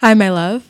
[0.00, 0.69] Hi, my love.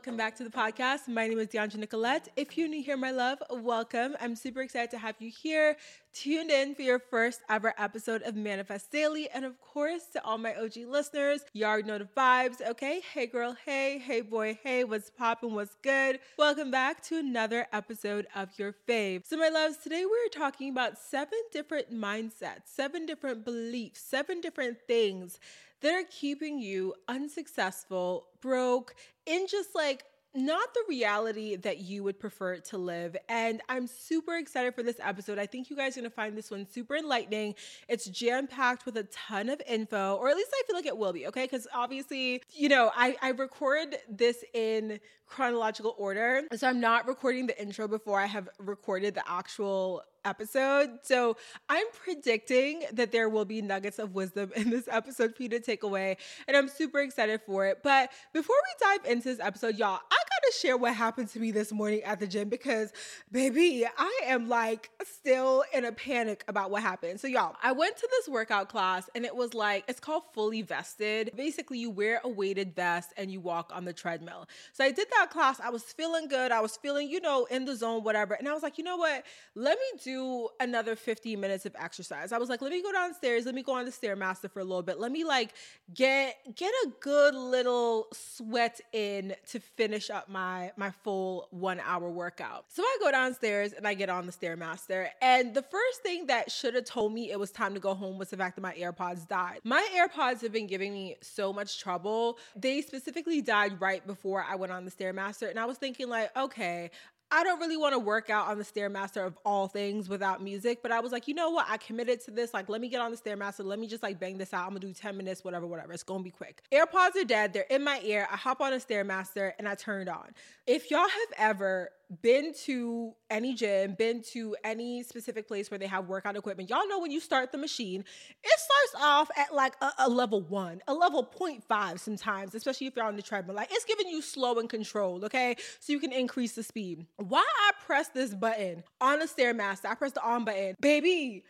[0.00, 1.08] Welcome back to the podcast.
[1.08, 2.28] My name is DeAndra Nicolette.
[2.34, 4.16] If you're new here, my love, welcome.
[4.18, 5.76] I'm super excited to have you here,
[6.14, 9.28] tuned in for your first ever episode of Manifest Daily.
[9.28, 13.02] And of course, to all my OG listeners, you already know the vibes, okay?
[13.12, 16.20] Hey, girl, hey, hey, boy, hey, what's poppin', what's good?
[16.38, 19.26] Welcome back to another episode of your fave.
[19.26, 24.78] So, my loves, today we're talking about seven different mindsets, seven different beliefs, seven different
[24.88, 25.38] things
[25.80, 28.94] that are keeping you unsuccessful, broke,
[29.26, 33.16] in just like not the reality that you would prefer to live.
[33.28, 35.38] And I'm super excited for this episode.
[35.38, 37.54] I think you guys are gonna find this one super enlightening.
[37.88, 40.96] It's jam packed with a ton of info, or at least I feel like it
[40.96, 41.44] will be, okay?
[41.44, 46.42] Because obviously, you know, I, I record this in chronological order.
[46.54, 50.98] So I'm not recording the intro before I have recorded the actual episode.
[51.02, 51.36] So
[51.68, 55.60] I'm predicting that there will be nuggets of wisdom in this episode for you to
[55.60, 56.16] take away.
[56.48, 57.82] And I'm super excited for it.
[57.82, 61.50] But before we dive into this episode, y'all, I gotta share what happened to me
[61.50, 62.92] this morning at the gym because,
[63.30, 67.20] baby, I am like still in a panic about what happened.
[67.20, 70.62] So, y'all, I went to this workout class and it was like, it's called fully
[70.62, 71.32] vested.
[71.36, 74.48] Basically, you wear a weighted vest and you walk on the treadmill.
[74.72, 75.60] So, I did that class.
[75.60, 76.52] I was feeling good.
[76.52, 78.34] I was feeling, you know, in the zone, whatever.
[78.34, 79.24] And I was like, you know what?
[79.54, 82.32] Let me do do another 15 minutes of exercise.
[82.32, 84.64] I was like, let me go downstairs, let me go on the stairmaster for a
[84.64, 84.98] little bit.
[84.98, 85.54] Let me like
[85.94, 92.10] get get a good little sweat in to finish up my my full 1 hour
[92.10, 92.64] workout.
[92.68, 95.08] So I go downstairs and I get on the stairmaster.
[95.22, 98.18] And the first thing that should have told me it was time to go home
[98.18, 99.60] was the fact that my AirPods died.
[99.64, 102.38] My AirPods have been giving me so much trouble.
[102.56, 106.36] They specifically died right before I went on the stairmaster and I was thinking like,
[106.36, 106.90] okay,
[107.32, 110.82] I don't really want to work out on the Stairmaster of all things without music,
[110.82, 111.66] but I was like, you know what?
[111.68, 112.52] I committed to this.
[112.52, 113.64] Like, let me get on the Stairmaster.
[113.64, 114.64] Let me just like bang this out.
[114.64, 115.92] I'm gonna do 10 minutes, whatever, whatever.
[115.92, 116.62] It's gonna be quick.
[116.72, 117.52] AirPods are dead.
[117.52, 118.26] They're in my ear.
[118.30, 120.34] I hop on a Stairmaster and I turned on.
[120.66, 121.90] If y'all have ever
[122.22, 126.88] been to any gym, been to any specific place where they have workout equipment, y'all
[126.88, 128.04] know when you start the machine,
[128.42, 132.96] it starts off at like a, a, level one, a level 0.5 sometimes, especially if
[132.96, 133.54] you're on the treadmill.
[133.54, 135.56] Like it's giving you slow and controlled, okay?
[135.78, 137.06] So you can increase the speed.
[137.16, 141.44] Why I press this button on the Stairmaster, I press the on button, baby,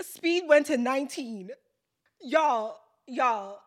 [0.00, 1.50] speed went to 19.
[2.22, 3.58] Y'all, y'all,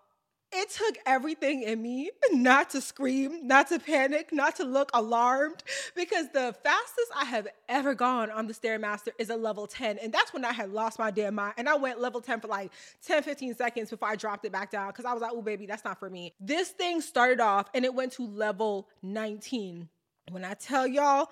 [0.51, 5.63] it took everything in me not to scream, not to panic, not to look alarmed,
[5.95, 9.99] because the fastest I have ever gone on the Stairmaster is a level 10.
[9.99, 11.53] And that's when I had lost my damn mind.
[11.57, 12.71] And I went level 10 for like
[13.05, 15.65] 10, 15 seconds before I dropped it back down because I was like, oh, baby,
[15.65, 16.33] that's not for me.
[16.39, 19.87] This thing started off and it went to level 19.
[20.31, 21.29] When I tell y'all,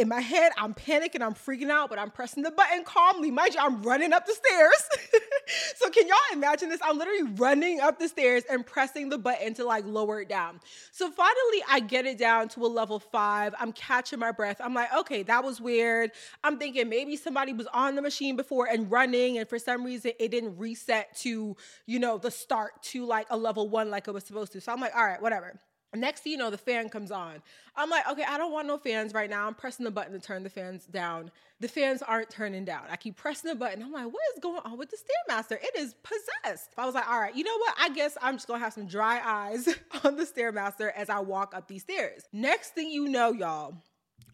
[0.00, 3.30] in my head, I'm panicking, I'm freaking out, but I'm pressing the button calmly.
[3.30, 5.22] Mind you, I'm running up the stairs.
[5.76, 6.80] so can y'all imagine this?
[6.82, 10.60] I'm literally running up the stairs and pressing the button to like lower it down.
[10.90, 13.54] So finally, I get it down to a level five.
[13.60, 14.56] I'm catching my breath.
[14.58, 16.12] I'm like, okay, that was weird.
[16.42, 20.12] I'm thinking maybe somebody was on the machine before and running, and for some reason
[20.18, 21.56] it didn't reset to,
[21.86, 24.60] you know, the start to like a level one like it was supposed to.
[24.60, 25.58] So I'm like, all right, whatever.
[25.94, 27.42] Next thing you know, the fan comes on.
[27.74, 29.46] I'm like, okay, I don't want no fans right now.
[29.46, 31.32] I'm pressing the button to turn the fans down.
[31.58, 32.82] The fans aren't turning down.
[32.88, 33.82] I keep pressing the button.
[33.82, 35.58] I'm like, what is going on with the Stairmaster?
[35.60, 36.70] It is possessed.
[36.78, 37.74] I was like, all right, you know what?
[37.78, 39.68] I guess I'm just gonna have some dry eyes
[40.04, 42.22] on the Stairmaster as I walk up these stairs.
[42.32, 43.74] Next thing you know, y'all,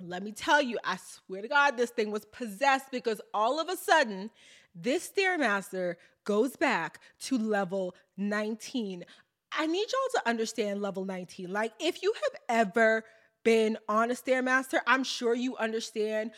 [0.01, 3.69] let me tell you, I swear to God, this thing was possessed because all of
[3.69, 4.31] a sudden,
[4.75, 5.95] this Stairmaster
[6.25, 9.05] goes back to level 19.
[9.53, 11.53] I need y'all to understand level 19.
[11.53, 13.05] Like, if you have ever
[13.45, 16.33] been on a Stairmaster, I'm sure you understand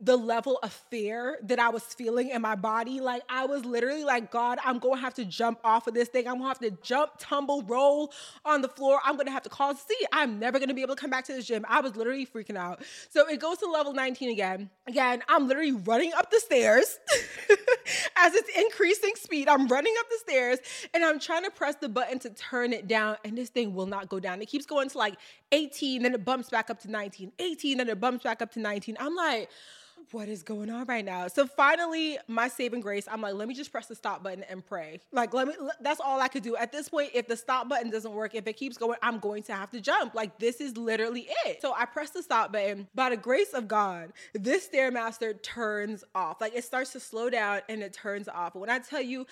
[0.00, 3.00] the level of fear that I was feeling in my body.
[3.00, 6.26] Like I was literally like, God, I'm to have to jump off of this thing.
[6.26, 8.12] I'm to have to jump, tumble, roll
[8.44, 9.00] on the floor.
[9.04, 10.06] I'm to have to call see.
[10.12, 11.66] I'm never to be able to come back to the gym.
[11.68, 12.82] I was literally freaking out.
[13.10, 14.70] So it goes to level 19 again.
[14.86, 16.98] Again, I'm literally running up the stairs
[18.16, 19.48] as it's increasing speed.
[19.48, 20.58] I'm running up the stairs
[20.94, 23.86] and I'm trying to press the button to turn it down and this thing will
[23.86, 24.40] not go down.
[24.40, 25.16] It keeps going to like
[25.52, 28.60] 18, then it bumps back up to 19, 18, then it bumps back up to
[28.60, 28.96] 19.
[29.00, 29.50] I'm like,
[30.12, 31.28] what is going on right now?
[31.28, 34.64] So finally, my saving grace, I'm like, let me just press the stop button and
[34.64, 35.00] pray.
[35.12, 36.56] Like, let me, that's all I could do.
[36.56, 39.42] At this point, if the stop button doesn't work, if it keeps going, I'm going
[39.44, 40.14] to have to jump.
[40.14, 41.62] Like, this is literally it.
[41.62, 42.88] So I press the stop button.
[42.94, 46.40] By the grace of God, this Stairmaster turns off.
[46.40, 48.54] Like, it starts to slow down and it turns off.
[48.54, 49.26] When I tell you,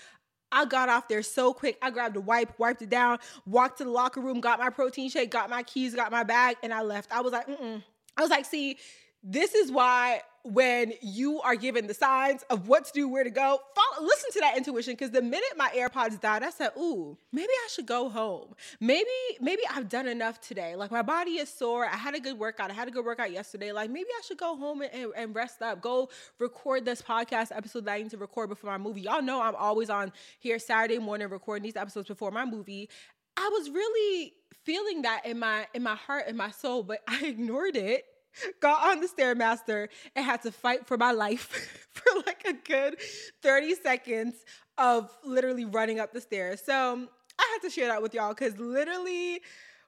[0.50, 1.78] I got off there so quick.
[1.82, 5.10] I grabbed a wipe, wiped it down, walked to the locker room, got my protein
[5.10, 7.12] shake, got my keys, got my bag, and I left.
[7.12, 7.82] I was like, mm
[8.16, 8.78] I was like, see,
[9.22, 13.30] this is why when you are given the signs of what to do, where to
[13.30, 14.94] go, follow, listen to that intuition.
[14.94, 18.54] Because the minute my AirPods died, I said, "Ooh, maybe I should go home.
[18.80, 19.08] Maybe,
[19.40, 20.76] maybe I've done enough today.
[20.76, 21.86] Like my body is sore.
[21.86, 22.70] I had a good workout.
[22.70, 23.72] I had a good workout yesterday.
[23.72, 25.80] Like maybe I should go home and, and, rest up.
[25.80, 26.08] Go
[26.38, 29.02] record this podcast episode that I need to record before my movie.
[29.02, 32.88] Y'all know I'm always on here Saturday morning recording these episodes before my movie.
[33.36, 34.32] I was really
[34.64, 38.04] feeling that in my in my heart and my soul, but I ignored it
[38.60, 42.96] got on the Stairmaster and had to fight for my life for like a good
[43.42, 44.34] 30 seconds
[44.76, 46.62] of literally running up the stairs.
[46.64, 47.08] So
[47.38, 49.40] I had to share that with y'all because literally,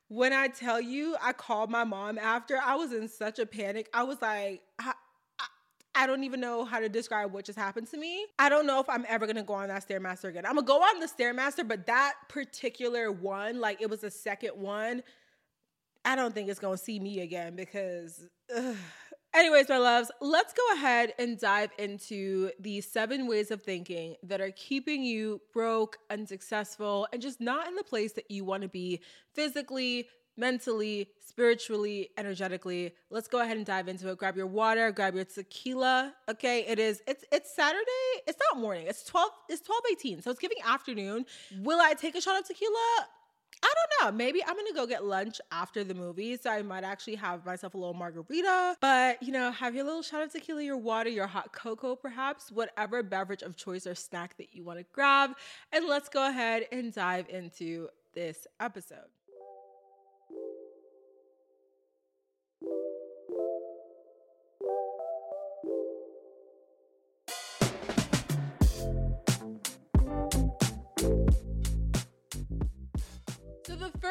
[0.08, 3.88] when I tell you, I called my mom after, I was in such a panic.
[3.94, 4.92] I was like, I,
[5.94, 8.26] I don't even know how to describe what just happened to me.
[8.38, 10.46] I don't know if I'm ever gonna go on that Stairmaster again.
[10.46, 14.52] I'm gonna go on the Stairmaster, but that particular one, like it was the second
[14.54, 15.02] one,
[16.04, 18.26] I don't think it's gonna see me again because.
[18.54, 18.76] Ugh.
[19.32, 24.40] Anyways, my loves, let's go ahead and dive into the seven ways of thinking that
[24.40, 28.68] are keeping you broke, unsuccessful, and just not in the place that you want to
[28.68, 29.00] be
[29.32, 32.92] physically, mentally, spiritually, energetically.
[33.10, 34.18] Let's go ahead and dive into it.
[34.18, 36.12] Grab your water, grab your tequila.
[36.28, 38.10] Okay, it is it's it's Saturday.
[38.26, 38.88] It's not morning.
[38.88, 40.22] It's 12 it's 12 18.
[40.22, 41.24] So it's giving afternoon.
[41.58, 43.06] Will I take a shot of tequila?
[43.62, 44.16] I don't know.
[44.16, 46.36] Maybe I'm gonna go get lunch after the movie.
[46.36, 48.76] So I might actually have myself a little margarita.
[48.80, 52.50] But you know, have your little shot of tequila, your water, your hot cocoa, perhaps,
[52.50, 55.32] whatever beverage of choice or snack that you want to grab.
[55.72, 59.08] And let's go ahead and dive into this episode.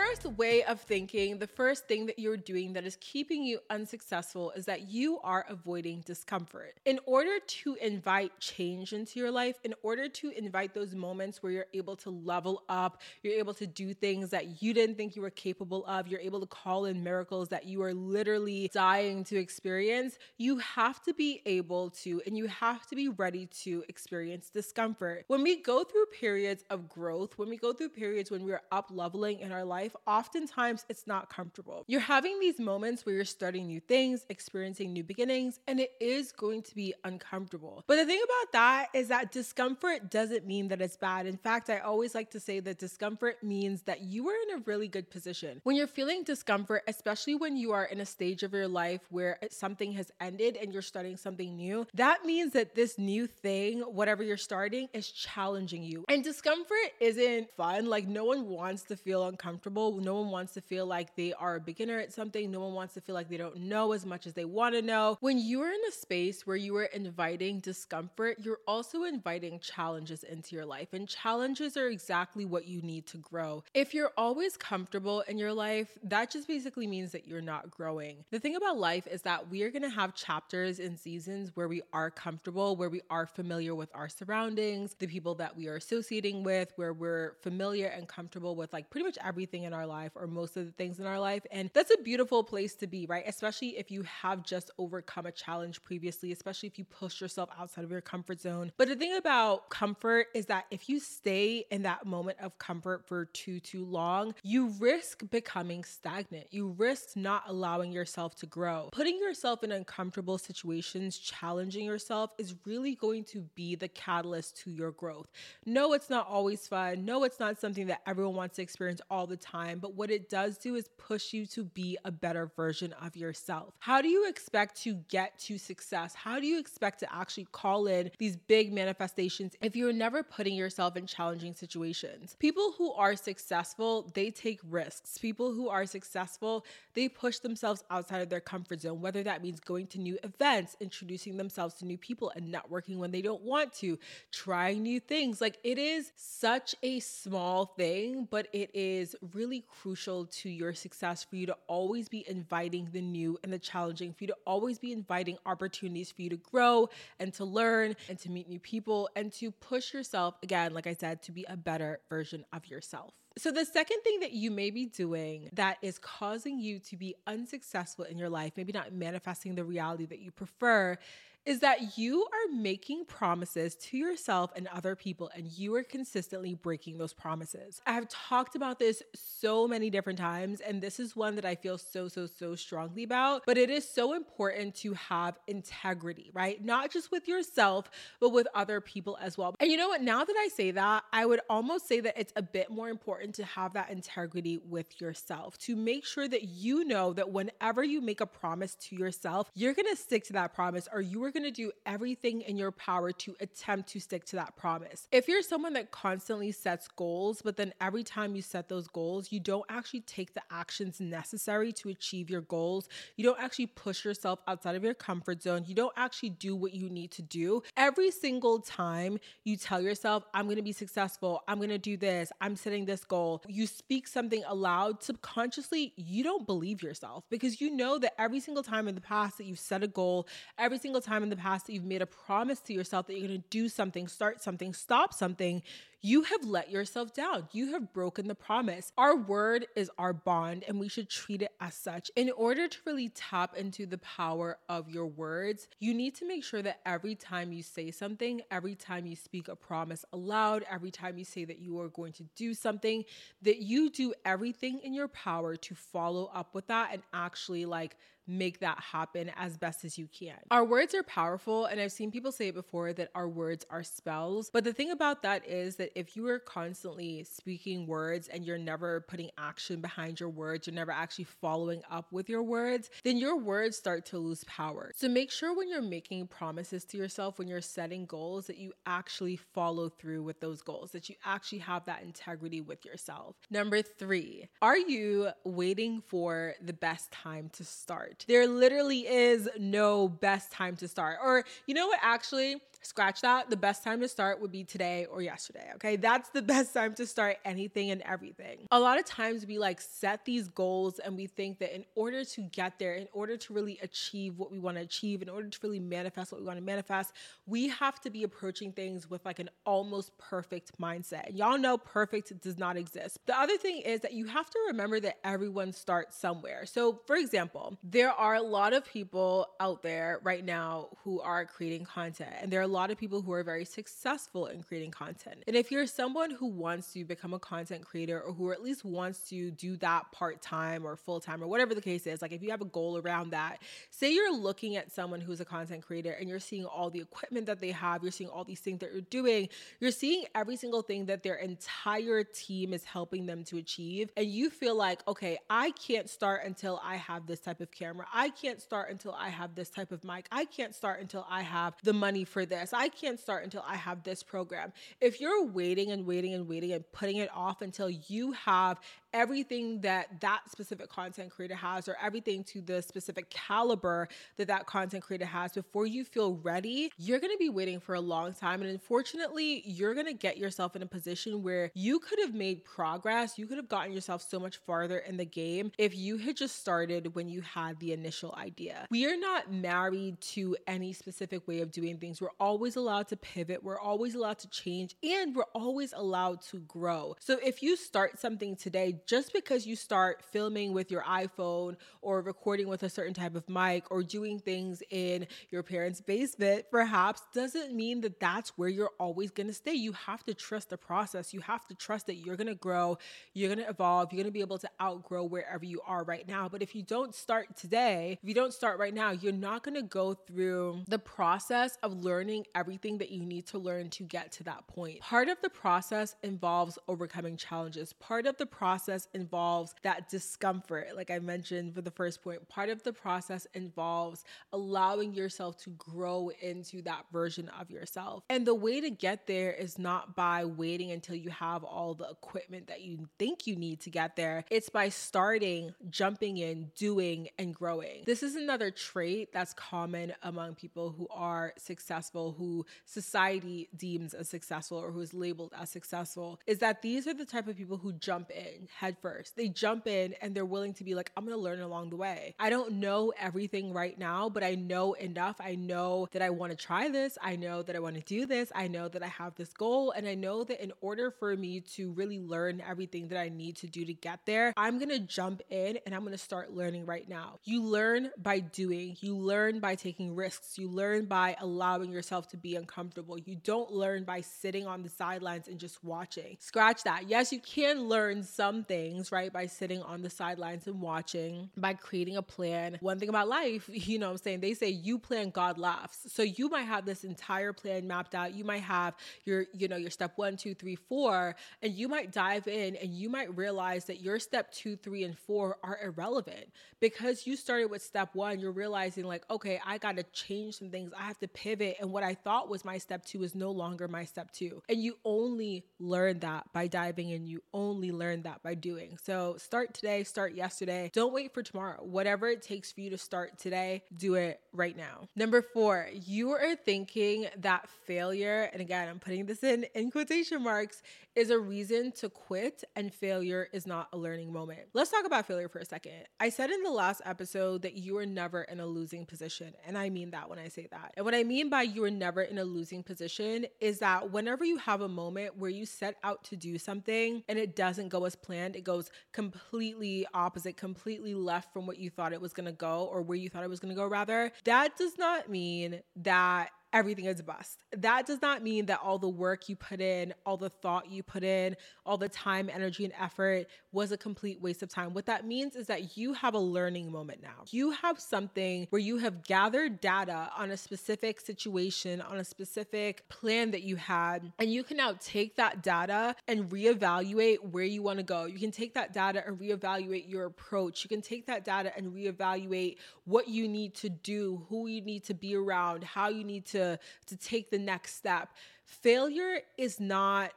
[0.10, 4.52] First way of thinking, the first thing that you're doing that is keeping you unsuccessful
[4.56, 6.80] is that you are avoiding discomfort.
[6.86, 11.52] In order to invite change into your life, in order to invite those moments where
[11.52, 15.22] you're able to level up, you're able to do things that you didn't think you
[15.22, 19.38] were capable of, you're able to call in miracles that you are literally dying to
[19.38, 24.50] experience, you have to be able to and you have to be ready to experience
[24.50, 25.26] discomfort.
[25.28, 28.90] When we go through periods of growth, when we go through periods when we're up
[28.92, 31.84] leveling in our life, life, oftentimes it's not comfortable.
[31.88, 36.32] You're having these moments where you're starting new things, experiencing new beginnings, and it is
[36.32, 37.84] going to be uncomfortable.
[37.88, 41.26] But the thing about that is that discomfort doesn't mean that it's bad.
[41.26, 44.64] In fact, I always like to say that discomfort means that you are in a
[44.66, 45.62] really good position.
[45.64, 49.40] When you're feeling discomfort, especially when you are in a stage of your life where
[49.52, 54.24] something has ended and you're starting something new, that means that this new thing, whatever
[54.24, 56.06] you're starting, is challenging you.
[56.10, 57.88] And discomfort isn't fun.
[57.88, 61.56] Like, no one wants to feel uncomfortable No one wants to feel like they are
[61.56, 62.52] a beginner at something.
[62.52, 64.82] No one wants to feel like they don't know as much as they want to
[64.82, 65.18] know.
[65.22, 70.24] When you are in a space where you are inviting discomfort, you're also inviting challenges
[70.24, 70.94] into your life.
[70.94, 73.64] And challenges are exactly what you need to grow.
[73.74, 78.24] If you're always comfortable in your life, that just basically means that you're not growing.
[78.32, 81.68] The thing about life is that we are going to have chapters and seasons where
[81.68, 85.76] we are comfortable, where we are familiar with our surroundings, the people that we are
[85.76, 90.12] associating with, where we're familiar and comfortable with like pretty much everything in our life
[90.16, 91.46] or most of the things in our life.
[91.52, 93.24] And that's a beautiful place to be, right?
[93.28, 97.84] Especially if you have just overcome a challenge previously, especially if you push yourself outside
[97.84, 98.72] of your comfort zone.
[98.78, 103.06] But the thing about comfort is that if you stay in that moment of comfort
[103.08, 106.48] for too, too long, you risk becoming stagnant.
[106.52, 108.90] You risk not allowing yourself to grow.
[108.92, 114.72] Putting yourself in uncomfortable situations, challenging yourself is really going to be the catalyst to
[114.72, 115.28] your growth.
[115.66, 117.06] No, it's not always fun.
[117.06, 119.80] No, it's not something that everyone wants to experience all the time time.
[119.80, 123.74] but what it does do is push you to be a better version of yourself.
[123.80, 126.14] How do you expect to get to success?
[126.16, 130.56] How do you expect to actually call in these big manifestations if you're never putting
[130.56, 132.36] yourself in challenging situations?
[132.40, 135.18] People who are successful, they take risks.
[135.18, 139.60] People who are successful, they push themselves outside of their comfort zone, whether that means
[139.60, 143.74] going to new events, introducing themselves to new people, and networking when they don't want
[143.74, 143.98] to,
[144.32, 145.42] trying new things.
[145.42, 151.24] Like it is such a small thing, but it is really crucial to your success
[151.24, 154.80] for you to always be inviting the new and the challenging, for you to always
[154.80, 156.90] be inviting opportunities for you to grow
[157.20, 160.94] and to learn and to meet new people and to push yourself, again, like I
[160.94, 163.14] said, to be a better version of yourself.
[163.38, 167.16] So, the second thing that you may be doing that is causing you to be
[167.26, 170.98] unsuccessful in your life, maybe not manifesting the reality that you prefer,
[171.46, 176.54] is that you are making promises to yourself and other people, and you are consistently
[176.54, 177.82] breaking those promises.
[177.86, 181.56] I have talked about this so many different times, and this is one that I
[181.56, 183.44] feel so, so, so strongly about.
[183.46, 186.64] But it is so important to have integrity, right?
[186.64, 189.56] Not just with yourself, but with other people as well.
[189.60, 190.02] And you know what?
[190.02, 193.36] Now that I say that, I would almost say that it's a bit more important
[193.36, 198.02] to have that integrity with yourself, to make sure that you know that whenever you
[198.02, 201.32] make a promise to yourself, you're gonna stick to that promise or you are are
[201.32, 205.08] going to do everything in your power to attempt to stick to that promise.
[205.12, 209.32] If you're someone that constantly sets goals, but then every time you set those goals,
[209.32, 214.04] you don't actually take the actions necessary to achieve your goals, you don't actually push
[214.04, 217.62] yourself outside of your comfort zone, you don't actually do what you need to do.
[217.78, 221.96] Every single time you tell yourself, I'm going to be successful, I'm going to do
[221.96, 227.62] this, I'm setting this goal, you speak something aloud, subconsciously, you don't believe yourself because
[227.62, 230.80] you know that every single time in the past that you've set a goal, every
[230.80, 233.28] single time time in the past that you've made a promise to yourself that you're
[233.28, 235.62] going to do something, start something, stop something,
[236.02, 237.48] you have let yourself down.
[237.52, 238.92] You have broken the promise.
[238.98, 242.10] Our word is our bond, and we should treat it as such.
[242.16, 246.44] In order to really tap into the power of your words, you need to make
[246.44, 250.92] sure that every time you say something, every time you speak a promise aloud, every
[250.92, 253.04] time you say that you are going to do something,
[253.42, 257.98] that you do everything in your power to follow up with that and actually like
[258.30, 260.38] make that happen as best as you can.
[260.52, 263.84] Our words are powerful, and I've seen people say it before that our words are
[263.84, 264.50] spells.
[264.52, 268.58] But the thing about that is that if you are constantly speaking words and you're
[268.58, 273.18] never putting action behind your words, you're never actually following up with your words, then
[273.18, 274.92] your words start to lose power.
[274.96, 278.74] So make sure when you're making promises to yourself, when you're setting goals, that you
[278.86, 283.36] actually follow through with those goals, that you actually have that integrity with yourself.
[283.50, 288.26] Number three, are you waiting for the best time to start?
[288.28, 291.18] There literally is no best time to start.
[291.24, 293.50] Or, you know what, actually, Scratch that.
[293.50, 295.72] The best time to start would be today or yesterday.
[295.76, 295.96] Okay.
[295.96, 298.68] That's the best time to start anything and everything.
[298.72, 302.24] A lot of times we like set these goals and we think that in order
[302.24, 305.50] to get there, in order to really achieve what we want to achieve, in order
[305.50, 307.14] to really manifest what we want to manifest,
[307.46, 311.36] we have to be approaching things with like an almost perfect mindset.
[311.36, 313.18] Y'all know perfect does not exist.
[313.26, 316.66] The other thing is that you have to remember that everyone starts somewhere.
[316.66, 321.46] So, for example, there are a lot of people out there right now who are
[321.46, 325.44] creating content and there are lot of people who are very successful in creating content.
[325.48, 328.86] And if you're someone who wants to become a content creator or who at least
[328.86, 332.32] wants to do that part time or full time or whatever the case is, like
[332.32, 335.86] if you have a goal around that, say you're looking at someone who's a content
[335.86, 338.80] creator and you're seeing all the equipment that they have, you're seeing all these things
[338.80, 339.50] that you're doing,
[339.80, 344.10] you're seeing every single thing that their entire team is helping them to achieve.
[344.16, 348.06] And you feel like, okay, I can't start until I have this type of camera.
[348.14, 350.28] I can't start until I have this type of mic.
[350.32, 352.74] I can't start until I have the money for this this.
[352.74, 354.74] I can't start until I have this program.
[355.02, 358.80] If you're waiting and waiting and waiting and putting it off until you have
[359.14, 364.66] everything that that specific content creator has or everything to the specific caliber that that
[364.66, 368.34] content creator has before you feel ready, you're going to be waiting for a long
[368.34, 368.62] time.
[368.62, 372.64] And unfortunately, you're going to get yourself in a position where you could have made
[372.64, 373.38] progress.
[373.38, 376.60] You could have gotten yourself so much farther in the game if you had just
[376.60, 378.86] started when you had the initial idea.
[378.90, 382.22] We are not married to any specific way of doing things.
[382.22, 386.60] We're always allowed to pivot, we're always allowed to change, and we're always allowed to
[386.60, 387.16] grow.
[387.20, 392.22] So if you start something today, just because you start filming with your iPhone or
[392.22, 397.22] recording with a certain type of mic or doing things in your parents' basement, perhaps,
[397.34, 399.74] doesn't mean that that's where you're always going to stay.
[399.74, 401.34] You have to trust the process.
[401.34, 402.98] You have to trust that you're going to grow,
[403.34, 406.28] you're going to evolve, you're going to be able to outgrow wherever you are right
[406.28, 406.50] now.
[406.50, 409.76] But if you don't start today, if you don't start right now, you're not going
[409.76, 414.32] to go through the process of learning everything that you need to learn to get
[414.34, 415.00] to that point.
[415.02, 417.94] Part of the process involves overcoming challenges.
[417.94, 422.48] Part of the process process involves that discomfort, like I mentioned for the first point.
[422.50, 428.24] Part of the process involves allowing yourself to grow into that version of yourself.
[428.30, 432.10] And the way to get there is not by waiting until you have all the
[432.10, 437.30] equipment that you think you need to get there, it's by starting, jumping in, doing,
[437.38, 438.04] and growing.
[438.06, 444.30] This is another trait that's common among people who are successful, who society deems as
[444.30, 447.78] successful or who is labeled as successful, is that these are the type of people
[447.78, 449.36] who jump in head first.
[449.36, 452.34] They jump in and they're willing to be like, I'm gonna learn along the way.
[452.40, 455.36] I don't know everything right now, but I know enough.
[455.42, 457.18] I know that I wanna try this.
[457.22, 458.54] I know that I wanna do this.
[458.56, 459.92] I know that I have this goal.
[459.92, 463.58] And I know that in order for me to really learn everything that I need
[463.58, 467.08] to do to get there, I'm gonna jump in and I'm gonna start learning right
[467.10, 467.40] now.
[467.44, 472.38] You learn by doing, you learn by taking risks, you learn by allowing yourself to
[472.38, 473.18] be uncomfortable.
[473.18, 476.38] You don't learn by sitting on the sidelines and just watching.
[476.40, 477.10] Scratch that.
[477.10, 481.74] Yes, you can learn some things, right, by sitting on the sidelines and watching, by
[481.74, 482.78] creating a plan.
[482.80, 484.40] One thing about life, you know what I'm saying?
[484.40, 485.98] They say you plan, God laughs.
[486.08, 488.34] So you might have this entire plan mapped out.
[488.34, 488.94] You might have
[489.26, 492.94] your, you know, your step one, two, three, four, and you might dive in and
[492.94, 496.46] you might realize that your step two, three, and four are irrelevant
[496.80, 498.40] because you started with step one.
[498.40, 500.92] You're realizing, like, okay, I got to change some things.
[500.98, 501.78] I have to pivot.
[501.82, 504.62] And what I thought was my step two is no longer my step two.
[504.70, 507.26] And you only learn that by diving in.
[507.26, 508.98] You only learn that by doing.
[509.02, 510.92] So start today, start yesterday.
[510.94, 511.84] Don't wait for tomorrow.
[511.84, 515.08] Whatever it takes for you to start today, do it right now.
[515.16, 520.44] Number four, you are thinking that failure, and again, I'm putting this in in quotation
[520.44, 520.82] marks,
[521.16, 524.60] is a reason to quit and failure is not a learning moment.
[524.74, 526.06] Let's talk about failure for a second.
[526.20, 529.54] I said in the last episode that you are never in a losing position.
[529.66, 530.94] And I mean that when I say that.
[530.96, 534.46] And what I mean by you are never in a losing position is that whenever
[534.46, 538.06] you have a moment where you set out to do something and it doesn't go
[538.06, 542.52] as planned, it goes completely opposite, completely left from what you thought it was gonna
[542.52, 546.50] go or where you thought it was gonna go, rather, that does not mean that
[546.74, 547.60] everything is a bust.
[547.72, 551.04] That does not mean that all the work you put in, all the thought you
[551.04, 554.94] put in, all the time, energy, and effort was a complete waste of time.
[554.94, 557.46] What that means is that you have a learning moment now.
[557.50, 563.08] You have something where you have gathered data on a specific situation, on a specific
[563.10, 567.82] plan that you had, and you can now take that data and reevaluate where you
[567.82, 568.26] want to go.
[568.26, 570.84] You can take that data and reevaluate your approach.
[570.84, 575.04] You can take that data and reevaluate what you need to do, who you need
[575.06, 578.30] to be around, how you need to to to take the next step.
[578.64, 580.32] Failure is not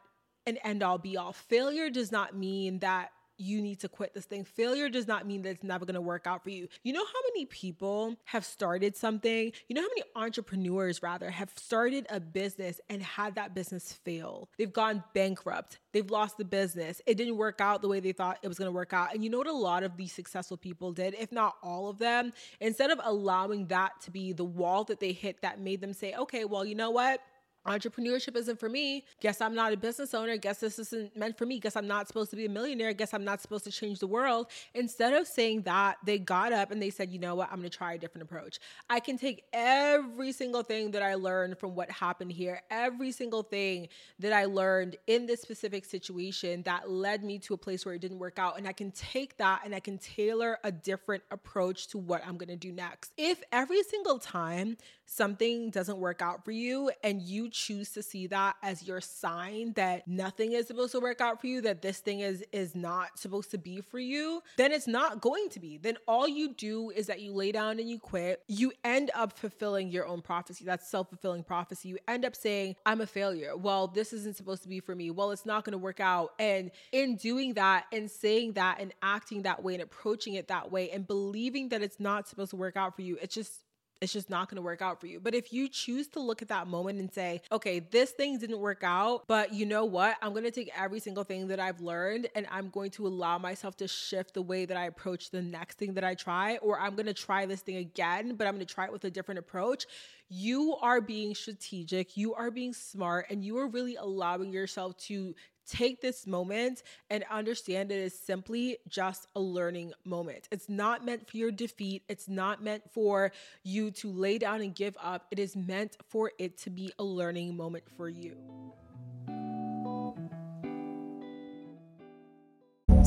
[0.47, 1.33] an end all be all.
[1.33, 4.45] Failure does not mean that you need to quit this thing.
[4.45, 6.69] Failure does not mean that it's never going to work out for you.
[6.83, 9.53] You know how many people have started something?
[9.69, 14.49] You know how many entrepreneurs, rather, have started a business and had that business fail?
[14.59, 15.79] They've gone bankrupt.
[15.93, 17.03] They've lost the business.
[17.07, 19.15] It didn't work out the way they thought it was going to work out.
[19.15, 21.99] And you know what a lot of these successful people did, if not all of
[21.99, 22.33] them?
[22.61, 26.15] Instead of allowing that to be the wall that they hit that made them say,
[26.15, 27.21] okay, well, you know what?
[27.67, 29.05] Entrepreneurship isn't for me.
[29.21, 30.37] Guess I'm not a business owner.
[30.37, 31.59] Guess this isn't meant for me.
[31.59, 32.93] Guess I'm not supposed to be a millionaire.
[32.93, 34.49] Guess I'm not supposed to change the world.
[34.75, 37.49] Instead of saying that, they got up and they said, you know what?
[37.51, 38.59] I'm going to try a different approach.
[38.91, 43.43] I can take every single thing that I learned from what happened here, every single
[43.43, 47.95] thing that I learned in this specific situation that led me to a place where
[47.95, 48.59] it didn't work out.
[48.59, 52.37] And I can take that and I can tailor a different approach to what I'm
[52.37, 53.13] going to do next.
[53.17, 58.27] If every single time something doesn't work out for you and you choose to see
[58.27, 61.99] that as your sign that nothing is supposed to work out for you that this
[61.99, 65.79] thing is is not supposed to be for you then it's not going to be.
[65.79, 68.43] Then all you do is that you lay down and you quit.
[68.49, 70.65] You end up fulfilling your own prophecy.
[70.65, 71.89] That's self-fulfilling prophecy.
[71.89, 73.57] You end up saying i'm a failure.
[73.57, 75.11] Well this isn't supposed to be for me.
[75.11, 76.33] Well it's not going to work out.
[76.39, 80.71] And in doing that and saying that and acting that way and approaching it that
[80.71, 83.61] way and believing that it's not supposed to work out for you it's just
[84.03, 85.21] it's just not going to work out for you.
[85.21, 88.59] But if you choose to look at that moment and say, okay, this thing didn't
[88.59, 90.17] work out, but you know what?
[90.21, 93.39] I'm going to take every single thing that I've learned and I'm going to allow
[93.39, 96.81] myself to shift the way that I approach the next thing that I try, or
[96.81, 99.11] I'm going to try this thing again, but I'm going to try it with a
[99.11, 99.87] different approach.
[100.29, 105.35] You are being strategic, you are being smart, and you are really allowing yourself to
[105.67, 110.49] take this moment and understand it is simply just a learning moment.
[110.51, 112.03] It's not meant for your defeat.
[112.09, 115.27] It's not meant for you to lay down and give up.
[115.31, 118.37] It is meant for it to be a learning moment for you.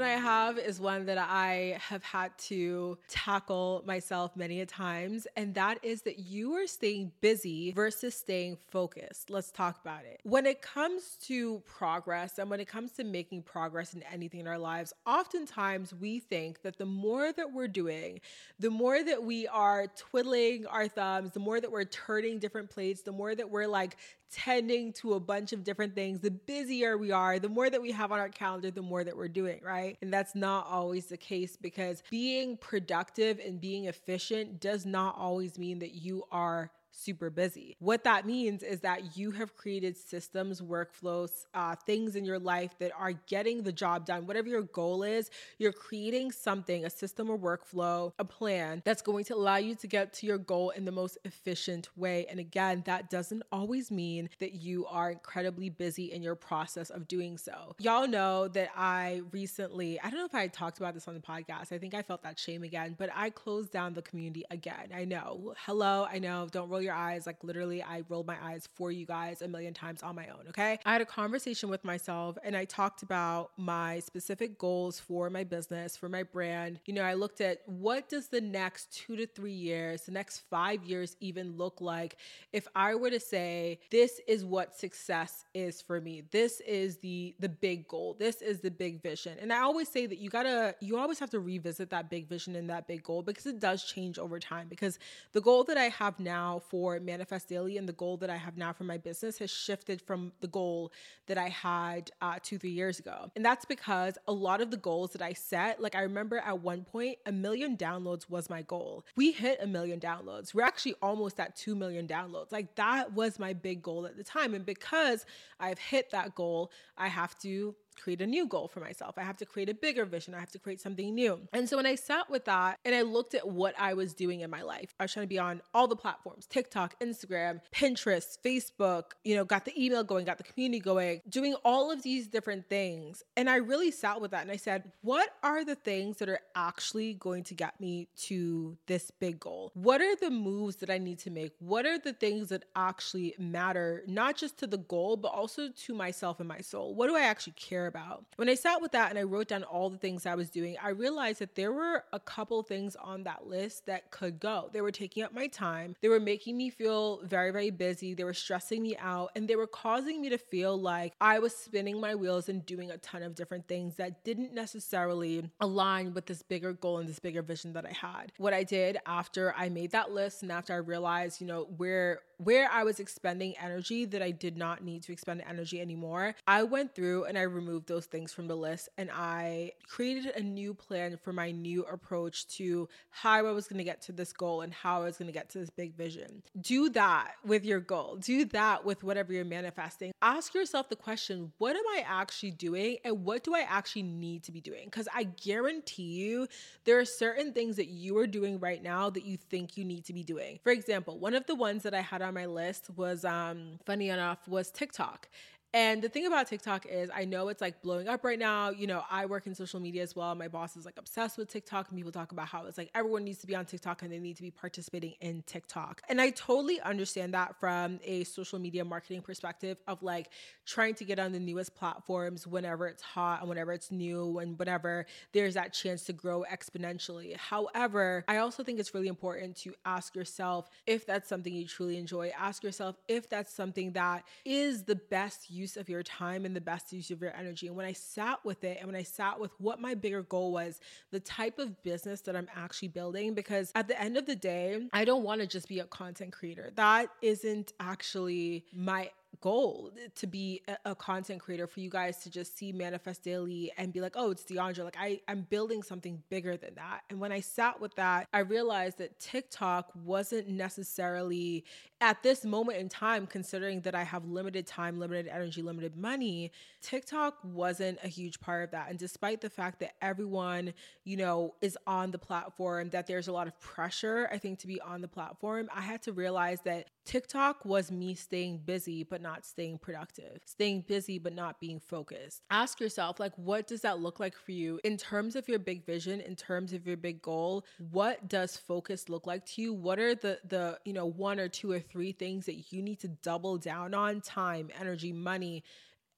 [0.00, 5.26] One I have is one that I have had to tackle myself many a times,
[5.36, 9.28] and that is that you are staying busy versus staying focused.
[9.28, 10.20] Let's talk about it.
[10.22, 14.46] When it comes to progress and when it comes to making progress in anything in
[14.46, 18.22] our lives, oftentimes we think that the more that we're doing,
[18.58, 23.02] the more that we are twiddling our thumbs, the more that we're turning different plates,
[23.02, 23.98] the more that we're like
[24.30, 27.90] tending to a bunch of different things, the busier we are, the more that we
[27.92, 29.96] have on our calendar, the more that we're doing, right?
[30.02, 35.58] And that's not always the case because being productive and being efficient does not always
[35.58, 37.76] mean that you are super busy.
[37.78, 42.74] What that means is that you have created systems, workflows, uh, things in your life
[42.78, 44.26] that are getting the job done.
[44.26, 49.24] Whatever your goal is, you're creating something, a system or workflow, a plan that's going
[49.24, 52.26] to allow you to get to your goal in the most efficient way.
[52.28, 57.08] And again, that doesn't always mean that you are incredibly busy in your process of
[57.08, 57.74] doing so.
[57.78, 61.20] Y'all know that I recently, I don't know if I talked about this on the
[61.20, 61.72] podcast.
[61.72, 64.90] I think I felt that shame again, but I closed down the community again.
[64.94, 65.54] I know.
[65.64, 66.48] Hello, I know.
[66.50, 67.26] Don't roll your eyes.
[67.26, 70.46] Like literally, I rolled my eyes for you guys a million times on my own.
[70.48, 70.78] Okay.
[70.84, 75.44] I had a conversation with myself and I talked about my specific goals for my
[75.44, 76.80] business, for my brand.
[76.86, 80.40] You know, I looked at what does the next two to three years, the next
[80.50, 82.16] five years even look like
[82.52, 86.22] if I were to say, this is what success is for me.
[86.30, 88.16] This is the the big goal.
[88.18, 89.38] This is the big vision.
[89.40, 92.56] And I always say that you gotta, you always have to revisit that big vision
[92.56, 94.68] and that big goal because it does change over time.
[94.68, 94.98] Because
[95.32, 98.56] the goal that I have now for Manifest Daily and the goal that I have
[98.56, 100.92] now for my business has shifted from the goal
[101.26, 103.30] that I had uh, two, three years ago.
[103.34, 106.60] And that's because a lot of the goals that I set, like I remember at
[106.60, 109.04] one point, a million downloads was my goal.
[109.16, 110.54] We hit a million downloads.
[110.54, 112.52] We're actually almost at 2 million downloads.
[112.52, 114.54] Like that was my big goal at the time.
[114.54, 115.26] And because
[115.58, 119.16] I've hit that goal, I have to create a new goal for myself.
[119.16, 120.34] I have to create a bigger vision.
[120.34, 121.40] I have to create something new.
[121.52, 124.40] And so when I sat with that and I looked at what I was doing
[124.40, 128.38] in my life, I was trying to be on all the platforms TikTok, Instagram, Pinterest,
[128.44, 132.28] Facebook, you know, got the email going, got the community going, doing all of these
[132.28, 133.22] different things.
[133.36, 136.40] And I really sat with that and I said, what are the things that are
[136.54, 139.70] actually going to get me to this big goal?
[139.74, 141.52] What are the moves that I need to make?
[141.58, 145.94] What are the things that actually matter, not just to the goal, but also to
[145.94, 146.94] myself and my soul?
[146.94, 148.24] What do I actually care about.
[148.36, 150.76] When I sat with that and I wrote down all the things I was doing,
[150.82, 154.70] I realized that there were a couple things on that list that could go.
[154.72, 158.24] They were taking up my time, they were making me feel very, very busy, they
[158.24, 162.00] were stressing me out, and they were causing me to feel like I was spinning
[162.00, 166.42] my wheels and doing a ton of different things that didn't necessarily align with this
[166.42, 168.32] bigger goal and this bigger vision that I had.
[168.38, 172.20] What I did after I made that list and after I realized, you know, where
[172.42, 176.62] where I was expending energy that I did not need to expend energy anymore, I
[176.62, 180.72] went through and I removed those things from the list and I created a new
[180.72, 184.62] plan for my new approach to how I was going to get to this goal
[184.62, 186.42] and how I was going to get to this big vision.
[186.58, 188.16] Do that with your goal.
[188.16, 190.12] Do that with whatever you're manifesting.
[190.22, 194.44] Ask yourself the question, what am I actually doing and what do I actually need
[194.44, 194.88] to be doing?
[194.88, 196.48] Cuz I guarantee you
[196.84, 200.06] there are certain things that you are doing right now that you think you need
[200.06, 200.58] to be doing.
[200.62, 204.08] For example, one of the ones that I had on my list was um funny
[204.08, 205.28] enough was TikTok.
[205.72, 208.70] And the thing about TikTok is, I know it's like blowing up right now.
[208.70, 210.34] You know, I work in social media as well.
[210.34, 213.22] My boss is like obsessed with TikTok, and people talk about how it's like everyone
[213.22, 216.02] needs to be on TikTok and they need to be participating in TikTok.
[216.08, 220.30] And I totally understand that from a social media marketing perspective of like
[220.66, 224.58] trying to get on the newest platforms whenever it's hot and whenever it's new and
[224.58, 227.36] whenever there's that chance to grow exponentially.
[227.36, 231.96] However, I also think it's really important to ask yourself if that's something you truly
[231.96, 232.32] enjoy.
[232.36, 236.56] Ask yourself if that's something that is the best use use of your time and
[236.56, 237.66] the best use of your energy.
[237.66, 240.52] And when I sat with it and when I sat with what my bigger goal
[240.52, 244.36] was, the type of business that I'm actually building, because at the end of the
[244.36, 246.70] day, I don't want to just be a content creator.
[246.76, 252.58] That isn't actually my goal to be a, content creator for you guys to just
[252.58, 256.56] see manifest daily and be like oh it's deandra like I, i'm building something bigger
[256.56, 261.64] than that and when i sat with that i realized that tiktok wasn't necessarily
[262.00, 266.50] at this moment in time considering that i have limited time limited energy limited money
[266.80, 270.72] tiktok wasn't a huge part of that and despite the fact that everyone
[271.04, 274.66] you know is on the platform that there's a lot of pressure i think to
[274.66, 279.20] be on the platform i had to realize that tiktok was me staying busy but
[279.20, 282.42] not staying productive, staying busy but not being focused.
[282.50, 285.84] Ask yourself, like, what does that look like for you in terms of your big
[285.84, 287.64] vision, in terms of your big goal?
[287.90, 289.72] What does focus look like to you?
[289.72, 293.00] What are the the you know one or two or three things that you need
[293.00, 294.20] to double down on?
[294.20, 295.64] Time, energy, money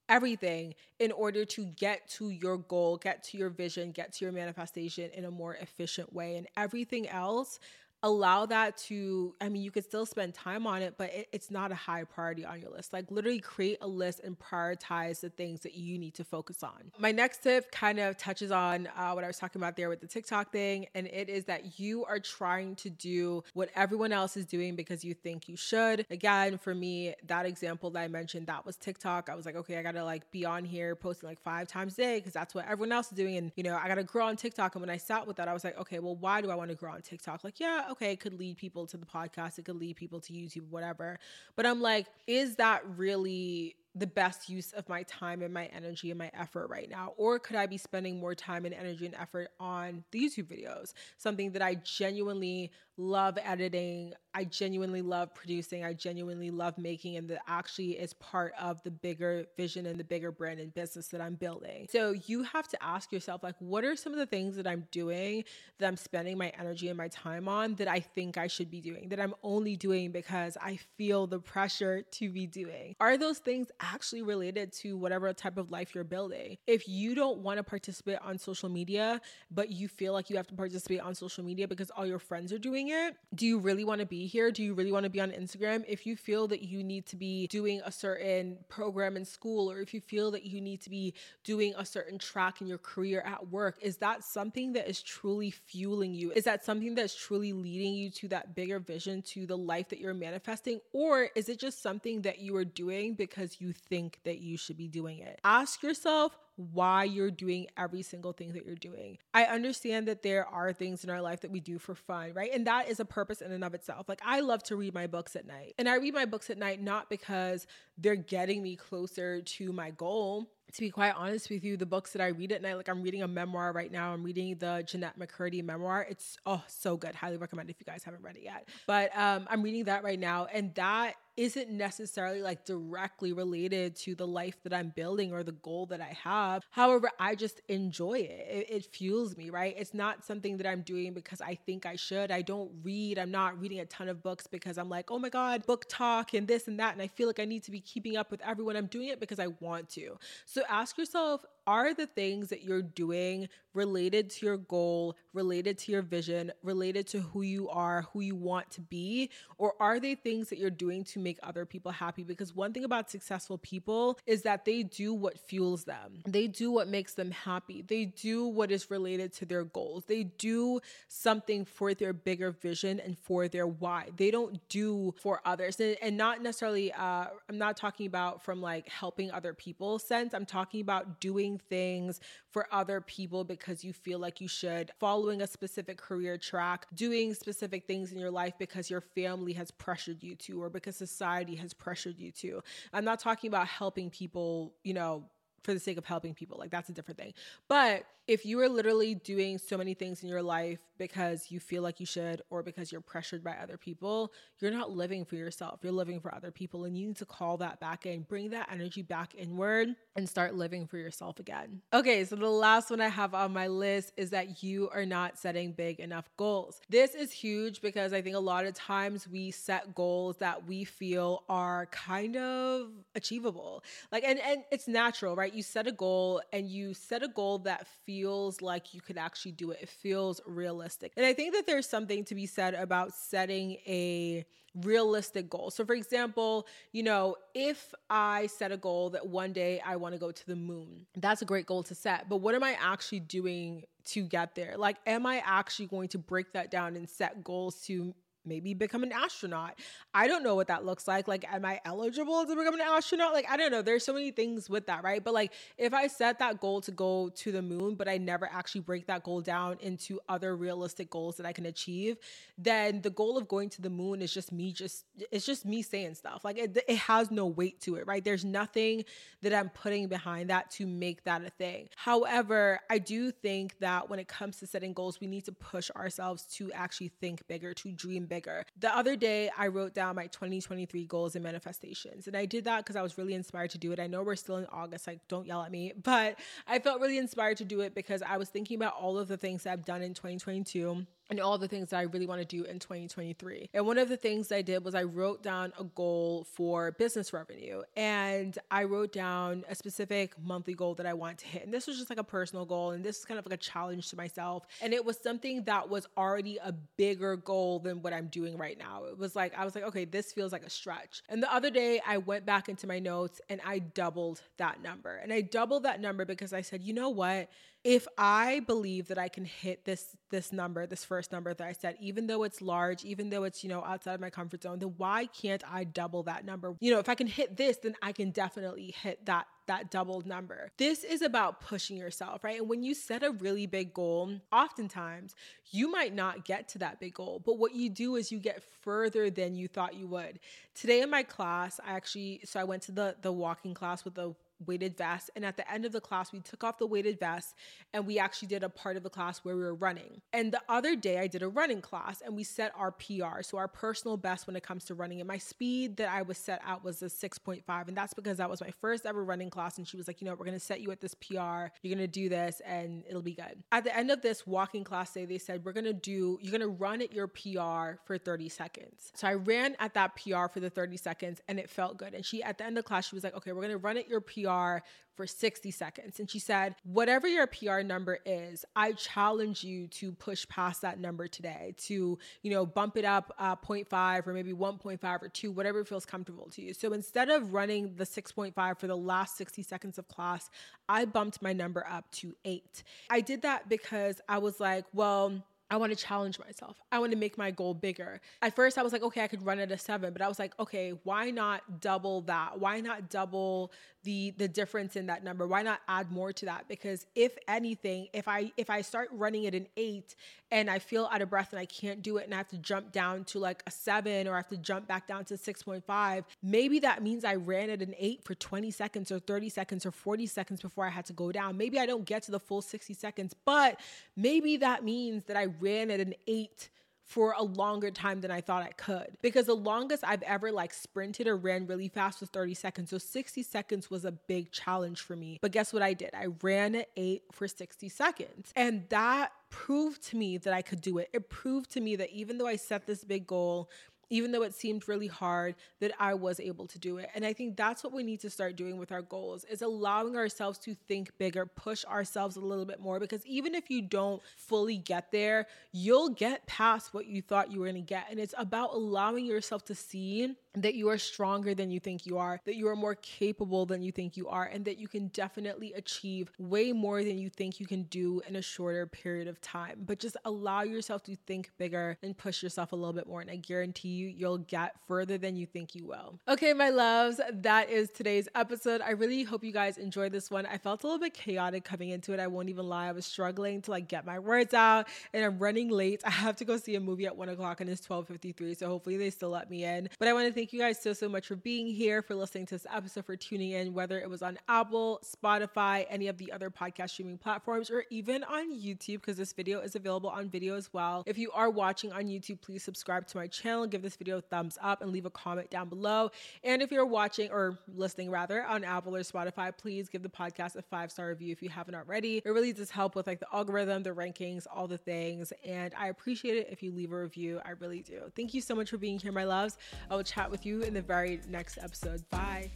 [0.09, 4.33] everything in order to get to your goal, get to your vision, get to your
[4.33, 6.37] manifestation in a more efficient way.
[6.37, 7.59] And everything else
[8.03, 11.51] allow that to i mean you could still spend time on it but it, it's
[11.51, 12.93] not a high priority on your list.
[12.93, 16.93] Like literally create a list and prioritize the things that you need to focus on.
[16.99, 20.01] My next tip kind of touches on uh, what i was talking about there with
[20.01, 24.37] the tiktok thing and it is that you are trying to do what everyone else
[24.37, 26.07] is doing because you think you should.
[26.11, 29.29] Again for me that example that i mentioned that was tiktok.
[29.29, 31.97] I was like okay i gotta like be on here posting like five times a
[31.97, 33.37] day because that's what everyone else is doing.
[33.37, 34.75] And you know i gotta grow on tiktok.
[34.75, 36.71] And when i sat with that i was like okay well why do i want
[36.71, 37.45] to grow on tiktok?
[37.45, 40.33] Like yeah okay, it could lead people to the podcast, it could lead people to
[40.33, 41.19] YouTube, whatever.
[41.57, 46.11] But I'm like, is that really the best use of my time and my energy
[46.11, 47.13] and my effort right now?
[47.17, 50.95] Or could I be spending more time and energy and effort on the YouTube videos?
[51.19, 57.29] Something that I genuinely love editing, I genuinely love producing, I genuinely love making, and
[57.29, 61.21] that actually is part of the bigger vision and the bigger brand and business that
[61.21, 61.87] I'm building.
[61.91, 64.87] So you have to ask yourself, like, what are some of the things that I'm
[64.91, 65.45] doing
[65.79, 68.81] that I'm spending my energy and my time on that I think I should be
[68.81, 72.95] doing, that I'm only doing because I feel the pressure to be doing?
[73.01, 76.57] Are those things actually related to whatever type of life you're building?
[76.67, 80.47] If you don't want to participate on social media, but you feel like you have
[80.49, 83.85] to participate on social media because all your friends are doing it, do you really
[83.85, 84.51] want to be here?
[84.51, 85.85] Do you really want to be on Instagram?
[85.89, 89.81] If you feel that you need to be doing a certain program in school, or
[89.81, 91.15] if you feel that you need to be
[91.45, 95.51] doing a certain track in your career at work, is that something that is truly
[95.51, 96.33] fueling you?
[96.33, 100.01] Is that something that's truly leading you to that bigger vision, to the life that
[100.01, 100.81] you're manifesting?
[100.93, 104.77] Or is it just something that you are doing because you think that you should
[104.77, 105.41] be doing it?
[105.45, 109.19] Ask yourself why you're doing every single thing that you're doing.
[109.35, 112.51] I understand that there are things in our life that we do for fun, right?
[112.53, 114.09] And that is a purpose in and of itself.
[114.09, 115.75] Like I love to read my books at night.
[115.79, 117.67] And I read my books at night not because
[117.99, 122.13] they're getting me closer to my goal to be quite honest with you, the books
[122.13, 124.13] that I read at night, like I'm reading a memoir right now.
[124.13, 126.07] I'm reading the Jennette McCurdy memoir.
[126.09, 127.15] It's oh so good.
[127.15, 128.69] Highly recommend if you guys haven't read it yet.
[128.87, 134.15] But um, I'm reading that right now, and that isn't necessarily like directly related to
[134.15, 136.65] the life that I'm building or the goal that I have.
[136.71, 138.47] However, I just enjoy it.
[138.51, 138.71] it.
[138.71, 139.75] It fuels me, right?
[139.79, 142.31] It's not something that I'm doing because I think I should.
[142.31, 143.19] I don't read.
[143.19, 146.47] I'm not reading a ton of books because I'm like, oh my God, BookTok and
[146.47, 146.93] this and that.
[146.93, 148.77] And I feel like I need to be keeping up with everyone.
[148.77, 150.19] I'm doing it because I want to.
[150.45, 155.93] So ask yourself, are the things that you're doing related to your goal, related to
[155.93, 159.31] your vision, related to who you are, who you want to be?
[159.59, 162.23] Or are they things that you're doing to make other people happy?
[162.23, 166.71] Because one thing about successful people is that they do what fuels them, they do
[166.71, 171.65] what makes them happy, they do what is related to their goals, they do something
[171.65, 174.09] for their bigger vision and for their why.
[174.17, 175.81] They don't do for others.
[175.81, 180.35] And, and not necessarily, uh, I'm not talking about from like helping other people sense,
[180.35, 185.43] I'm talking about doing things for other people because you feel like you should, following
[185.43, 190.23] a specific career track, doing specific things in your life because your family has pressured
[190.23, 192.63] you to or because society has pressured you to.
[192.93, 195.25] I'm not talking about helping people, you know,
[195.63, 196.59] for the sake of helping people.
[196.59, 197.35] Like that's a different thing.
[197.69, 201.83] But if you are literally doing so many things in your life because you feel
[201.83, 205.81] like you should or because you're pressured by other people, you're not living for yourself.
[205.83, 206.85] You're living for other people.
[206.85, 210.55] And you need to call that back in, bring that energy back inward and start
[210.55, 211.81] living for yourself again.
[211.93, 215.37] Okay, so the last one I have on my list is that you are not
[215.37, 216.81] setting big enough goals.
[216.89, 220.85] This is huge because I think a lot of times we set goals that we
[220.85, 223.83] feel are kind of achievable.
[224.13, 225.52] Like and and it's natural, right?
[225.55, 229.53] You set a goal and you set a goal that feels like you could actually
[229.53, 229.79] do it.
[229.83, 231.13] It feels realistic.
[231.17, 235.71] And I think that there's something to be said about setting a realistic goal.
[235.71, 240.15] So, for example, you know, if I set a goal that one day I want
[240.15, 242.29] to go to the moon, that's a great goal to set.
[242.29, 244.77] But what am I actually doing to get there?
[244.77, 249.03] Like, am I actually going to break that down and set goals to maybe become
[249.03, 249.79] an astronaut.
[250.15, 251.29] I don't know what that looks like.
[251.29, 253.33] Like, am I eligible to become an astronaut?
[253.33, 253.83] Like, I don't know.
[253.83, 255.23] There's so many things with that, right?
[255.23, 258.49] But like, if I set that goal to go to the moon, but I never
[258.53, 262.17] actually break that goal down into other realistic goals that I can achieve,
[262.59, 265.83] then the goal of going to the moon is just me, just, it's just me
[265.83, 266.45] saying stuff.
[266.45, 268.25] Like, it, it has no weight to it, right?
[268.25, 269.05] There's nothing
[269.43, 271.89] that I'm putting behind that to make that a thing.
[271.97, 275.91] However, I do think that when it comes to setting goals, we need to push
[275.91, 278.65] ourselves to actually think bigger, to dream bigger.
[278.81, 282.27] The other day, I wrote down my 2023 goals and manifestations.
[282.27, 284.01] And I did that because I was really inspired to do it.
[284.01, 287.19] I know we're still in August, like, don't yell at me, but I felt really
[287.19, 289.85] inspired to do it because I was thinking about all of the things that I've
[289.85, 293.71] done in 2022 and all the things that I really want to do in 2023.
[293.73, 297.33] And one of the things I did was I wrote down a goal for business
[297.33, 301.65] revenue and I wrote down a specific monthly goal that I want to hit.
[301.65, 303.63] And this was just like a personal goal and this is kind of like a
[303.63, 304.67] challenge to myself.
[304.81, 308.79] And it was something that was already a bigger goal than what I'm doing right
[308.79, 309.05] now.
[309.05, 311.23] It was like I was like, okay, this feels like a stretch.
[311.29, 315.17] And the other day I went back into my notes and I doubled that number.
[315.17, 317.49] And I doubled that number because I said, "You know what?
[317.85, 321.73] If I believe that I can hit this this number, this first number that I
[321.73, 324.79] said, even though it's large, even though it's, you know, outside of my comfort zone,
[324.79, 326.75] then why can't I double that number?
[326.81, 330.27] You know, if I can hit this, then I can definitely hit that that doubled
[330.27, 330.71] number.
[330.77, 332.59] This is about pushing yourself, right?
[332.59, 335.35] And when you set a really big goal, oftentimes
[335.71, 338.63] you might not get to that big goal, but what you do is you get
[338.83, 340.41] further than you thought you would.
[340.75, 344.15] Today in my class, I actually so I went to the the walking class with
[344.15, 344.35] the
[344.67, 345.31] weighted vest.
[345.37, 347.55] And at the end of the class, we took off the weighted vest
[347.93, 350.21] and we actually did a part of the class where we were running.
[350.33, 353.59] And the other day, I did a running class and we set our PR, so
[353.59, 355.21] our personal best when it comes to running.
[355.21, 357.89] And my speed that I was set at was a 6.5.
[357.89, 359.79] And that's because that was my first ever running class.
[359.79, 361.69] And she was like, you know, we're going to set you at this PR.
[361.83, 363.63] You're going to do this and it'll be good.
[363.71, 366.57] At the end of this walking class day, they said, we're going to do, you're
[366.57, 369.13] going to run at your PR for 30 seconds.
[369.15, 372.15] So I ran at that PR for the 30 seconds and it felt good.
[372.15, 373.97] And she, at the end of class, she was like, okay, we're going to run
[373.97, 374.79] at your PR PR
[375.15, 376.21] for 60 seconds.
[376.21, 380.99] And she said, whatever your PR number is, I challenge you to push past that
[380.99, 385.53] number today, to, you know, bump it up uh, 0.5 or maybe 1.5 or 2,
[385.53, 386.73] whatever feels comfortable to you.
[386.73, 390.49] So instead of running the 6.5 for the last 60 seconds of class,
[390.89, 392.83] I bumped my number up to eight.
[393.11, 396.77] I did that because I was like, well, I want to challenge myself.
[396.93, 398.21] I want to make my goal bigger.
[398.43, 400.39] At first, I was like, okay, I could run at a seven, but I was
[400.39, 402.61] like, okay, why not double that?
[402.61, 403.73] Why not double
[404.05, 405.47] the the difference in that number?
[405.47, 406.67] Why not add more to that?
[406.69, 410.15] Because if anything, if I if I start running at an eight
[410.51, 412.59] and I feel out of breath and I can't do it, and I have to
[412.59, 415.63] jump down to like a seven or I have to jump back down to six
[415.63, 419.49] point five, maybe that means I ran at an eight for twenty seconds or thirty
[419.49, 421.57] seconds or forty seconds before I had to go down.
[421.57, 423.81] Maybe I don't get to the full sixty seconds, but
[424.17, 426.69] maybe that means that I ran at an eight
[427.05, 429.17] for a longer time than I thought I could.
[429.23, 432.91] Because the longest I've ever like sprinted or ran really fast was 30 seconds.
[432.91, 435.39] So 60 seconds was a big challenge for me.
[435.43, 436.11] But guess what I did?
[436.15, 438.53] I ran at eight for 60 seconds.
[438.57, 441.11] And that proved to me that I could do it.
[441.13, 443.71] It proved to me that even though I set this big goal,
[444.13, 447.09] even though it seemed really hard, that I was able to do it.
[447.15, 450.17] And I think that's what we need to start doing with our goals is allowing
[450.17, 454.21] ourselves to think bigger, push ourselves a little bit more because even if you don't
[454.37, 458.05] fully get there, you'll get past what you thought you were going to get.
[458.11, 462.19] And it's about allowing yourself to see that you are stronger than you think you
[462.19, 465.09] are, that you are more capable than you think you are, and that you can
[465.09, 469.41] definitely achieve way more than you think you can do in a shorter period of
[469.41, 469.83] time.
[469.87, 473.21] But just allow yourself to think bigger and push yourself a little bit more.
[473.21, 476.19] And I guarantee you, you'll get further than you think you will.
[476.29, 478.81] Okay, my loves, that is today's episode.
[478.81, 480.47] I really hope you guys enjoyed this one.
[480.47, 482.21] I felt a little bit chaotic coming into it.
[482.21, 482.89] I won't even lie.
[482.89, 486.03] I was struggling to like get my words out and I'm running late.
[486.07, 488.55] I have to go see a movie at one o'clock and it's 1253.
[488.55, 489.89] So hopefully they still let me in.
[489.99, 492.17] But I want to thank thank you guys so, so much for being here, for
[492.17, 496.19] listening to this episode, for tuning in, whether it was on Apple, Spotify, any of
[496.19, 500.29] the other podcast streaming platforms, or even on YouTube, because this video is available on
[500.29, 501.05] video as well.
[501.07, 504.21] If you are watching on YouTube, please subscribe to my channel, give this video a
[504.21, 506.11] thumbs up, and leave a comment down below.
[506.43, 510.57] And if you're watching or listening rather on Apple or Spotify, please give the podcast
[510.57, 512.21] a five star review if you haven't already.
[512.25, 515.33] It really does help with like the algorithm, the rankings, all the things.
[515.47, 517.41] And I appreciate it if you leave a review.
[517.45, 518.11] I really do.
[518.17, 519.57] Thank you so much for being here, my loves.
[519.89, 522.03] I will chat with you in the very next episode.
[522.11, 522.51] Bye.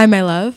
[0.00, 0.56] Hi, my love.